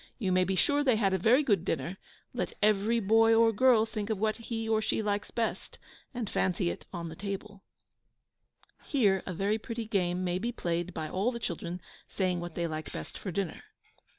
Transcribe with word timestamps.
You 0.17 0.31
may 0.31 0.45
be 0.45 0.55
sure 0.55 0.83
they 0.83 0.95
had 0.95 1.13
a 1.13 1.19
very 1.19 1.43
good 1.43 1.63
dinner 1.63 1.97
let 2.33 2.55
every 2.63 2.99
boy 2.99 3.35
or 3.35 3.51
girl 3.51 3.85
think 3.85 4.09
of 4.09 4.17
what 4.17 4.37
he 4.37 4.67
or 4.67 4.81
she 4.81 5.03
likes 5.03 5.29
best, 5.29 5.77
and 6.11 6.27
fancy 6.27 6.71
it 6.71 6.87
on 6.91 7.07
the 7.07 7.15
table. 7.15 7.61
[Footnote 8.61 8.69
4: 8.79 8.87
Here 8.89 9.23
a 9.27 9.33
very 9.35 9.59
pretty 9.59 9.85
game 9.85 10.23
may 10.23 10.39
be 10.39 10.51
played 10.51 10.91
by 10.95 11.07
all 11.07 11.31
the 11.31 11.39
children 11.39 11.81
saying 12.09 12.39
what 12.39 12.55
they 12.55 12.65
like 12.65 12.91
best 12.91 13.15
for 13.15 13.29
dinner. 13.29 13.61